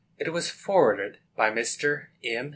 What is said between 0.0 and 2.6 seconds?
It was forwarded by Mr. M.